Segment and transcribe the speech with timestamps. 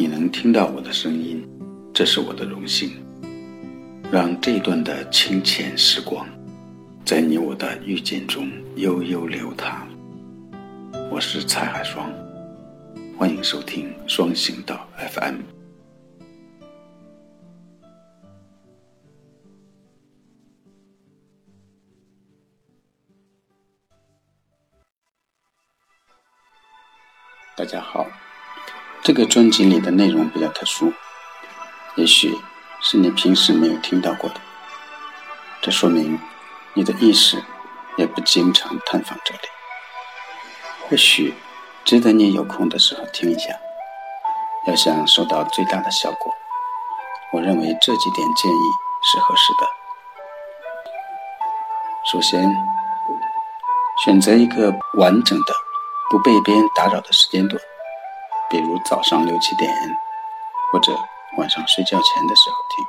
[0.00, 1.46] 你能听到我的声音，
[1.92, 2.92] 这是我的荣幸。
[4.10, 6.26] 让这段的清浅时光，
[7.04, 9.86] 在你我的遇见中悠悠流淌。
[11.10, 12.10] 我是蔡海双，
[13.18, 15.42] 欢迎收听双行道 FM。
[27.54, 28.06] 大家好。
[29.02, 30.92] 这个专辑里的内容比较特殊，
[31.96, 32.38] 也许
[32.80, 34.36] 是你平时没有听到过的。
[35.62, 36.18] 这说明
[36.74, 37.42] 你的意识
[37.96, 39.40] 也不经常探访这里。
[40.88, 41.34] 或许
[41.84, 43.54] 值得你有空的时候听一下。
[44.66, 46.34] 要想收到最大的效果，
[47.32, 48.64] 我认为这几点建议
[49.02, 49.66] 是合适的。
[52.12, 52.54] 首先，
[54.04, 55.54] 选择一个完整的、
[56.10, 57.58] 不被别人打扰的时间段。
[58.50, 59.72] 比如早上六七点，
[60.72, 60.92] 或者
[61.38, 62.84] 晚上睡觉前的时候听。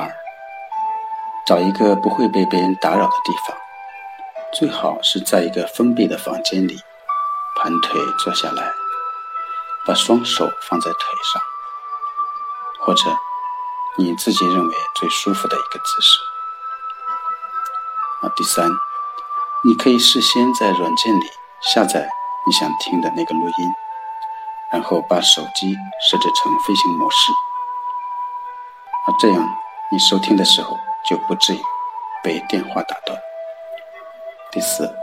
[0.00, 0.10] 二，
[1.46, 3.54] 找一个不会被别人打扰的地方，
[4.54, 6.82] 最好是在一个封闭的房间里，
[7.60, 8.72] 盘腿坐下来，
[9.86, 10.98] 把双手放在腿
[11.32, 11.42] 上，
[12.80, 13.14] 或者
[13.98, 16.18] 你自己认为最舒服的一个姿势。
[18.22, 18.70] 啊，第三，
[19.64, 22.08] 你可以事先在软件里下载。
[22.48, 23.74] 你想听的那个录音，
[24.70, 25.76] 然后把手机
[26.08, 27.32] 设置成飞行模式，
[29.04, 29.58] 啊，这样
[29.90, 31.60] 你收听的时候就不至于
[32.22, 33.18] 被电话打断。
[34.52, 34.94] 第四，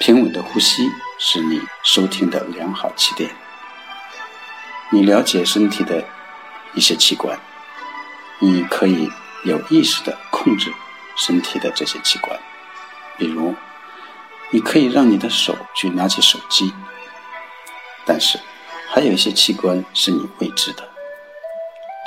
[0.00, 0.86] 平稳的呼吸
[1.18, 3.34] 是你收听的良好起点。
[4.90, 6.04] 你了解身体的
[6.74, 7.40] 一些器官，
[8.40, 9.10] 你可以
[9.46, 10.70] 有意识的控制
[11.16, 12.38] 身体的这些器官，
[13.16, 13.56] 比如。
[14.54, 16.70] 你可以让你的手去拿起手机，
[18.04, 18.38] 但是
[18.90, 20.86] 还有一些器官是你未知的，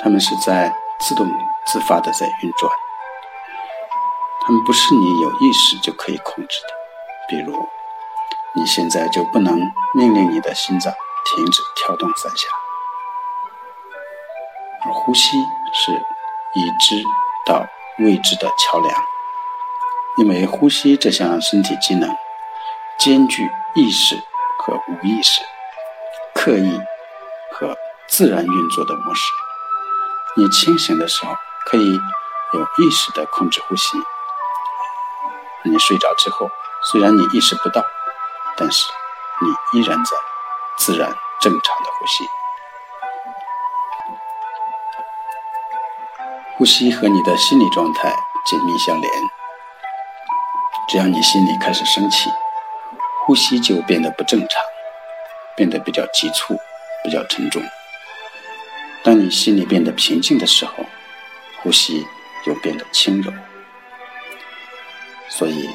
[0.00, 1.28] 它们是在自动
[1.66, 2.72] 自发的在运转，
[4.46, 6.68] 它们不是你有意识就可以控制的。
[7.28, 7.68] 比如，
[8.54, 9.58] 你现在就不能
[9.94, 10.94] 命令你的心脏
[11.24, 12.46] 停止跳动三下，
[14.84, 15.36] 而呼吸
[15.72, 15.90] 是
[16.54, 17.02] 已知
[17.44, 17.66] 到
[17.98, 19.02] 未知的桥梁，
[20.18, 22.08] 因为呼吸这项身体机能。
[22.98, 24.16] 兼具意识
[24.58, 25.40] 和无意识、
[26.34, 26.80] 刻意
[27.52, 27.76] 和
[28.08, 29.22] 自然运作的模式。
[30.36, 31.34] 你清醒的时候
[31.66, 32.00] 可以
[32.52, 33.96] 有意识的控制呼吸，
[35.64, 36.48] 你睡着之后，
[36.90, 37.82] 虽然你意识不到，
[38.56, 38.86] 但是
[39.40, 40.10] 你依然在
[40.78, 41.08] 自然
[41.40, 42.24] 正常的呼吸。
[46.56, 48.14] 呼吸和你的心理状态
[48.46, 49.12] 紧密相连，
[50.88, 52.30] 只要你心里开始生气。
[53.26, 54.62] 呼吸就变得不正常，
[55.56, 56.56] 变得比较急促，
[57.02, 57.60] 比较沉重。
[59.02, 60.86] 当你心里变得平静的时候，
[61.60, 62.06] 呼吸
[62.44, 63.32] 就变得轻柔。
[65.28, 65.68] 所以，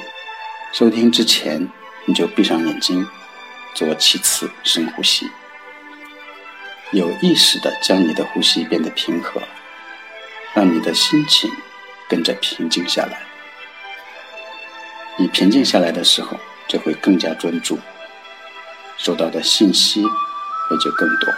[0.72, 1.68] 收听之前
[2.06, 3.06] 你就闭上眼睛，
[3.76, 5.30] 做七次深呼吸，
[6.94, 9.42] 有意识的将你的呼吸变得平和，
[10.54, 11.52] 让你的心情
[12.08, 13.20] 跟着平静下来。
[15.18, 16.40] 你平静下来的时候。
[16.72, 17.78] 就会更加专注，
[18.98, 21.34] 收到的信息也就更多。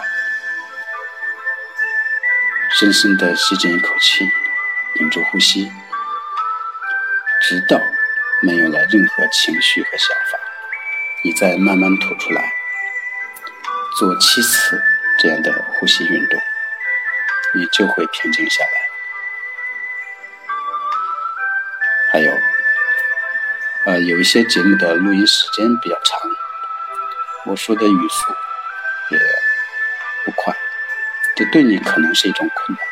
[2.78, 4.24] 深深的吸进一口气，
[4.94, 5.68] 屏住呼吸，
[7.42, 7.80] 直到
[8.42, 10.38] 没有了任何情绪和想法，
[11.24, 12.52] 你再慢慢吐出来。
[13.98, 14.80] 做七次
[15.18, 16.40] 这样的呼吸运动，
[17.56, 18.70] 你就会平静下来。
[22.12, 22.53] 还有。
[23.86, 26.18] 呃，有一些节目的录音时间比较长，
[27.44, 28.32] 我说的语速
[29.10, 29.18] 也
[30.24, 30.56] 不快，
[31.36, 32.86] 这对你可能是一种困难。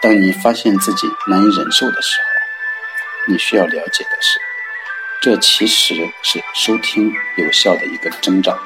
[0.00, 4.40] 当你发现自己难以忍受的时候，你需要了解的是，
[5.20, 8.56] 这其实是收听有效的一个征兆，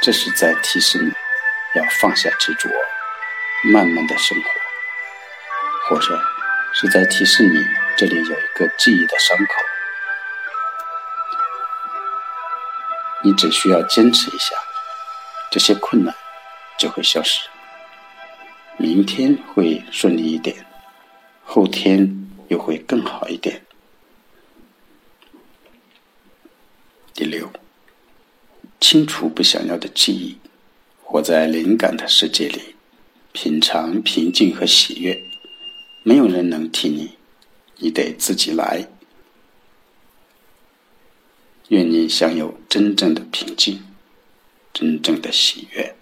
[0.00, 1.12] 这是在提示你
[1.78, 2.70] 要放下执着，
[3.74, 4.50] 慢慢的生活，
[5.90, 6.18] 或者
[6.72, 7.62] 是在提示你
[7.96, 9.44] 这里有一个记忆的伤口。
[13.24, 14.54] 你只需要坚持一下，
[15.50, 16.14] 这些困难
[16.78, 17.48] 就会消失。
[18.76, 20.66] 明天会顺利一点，
[21.42, 23.64] 后天又会更好一点。
[27.14, 27.50] 第六，
[28.78, 30.38] 清除不想要的记忆，
[31.02, 32.76] 活在灵感的世界里，
[33.32, 35.18] 品尝平静和喜悦。
[36.02, 37.15] 没有人能替你，
[37.78, 38.88] 你得自己来。
[41.68, 43.82] 愿你享有真正的平静，
[44.72, 45.96] 真正的喜悦。